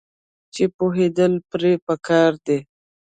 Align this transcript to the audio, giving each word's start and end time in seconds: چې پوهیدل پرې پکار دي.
چې 0.53 0.63
پوهیدل 0.77 1.33
پرې 1.49 1.71
پکار 1.87 2.31
دي. 2.45 2.57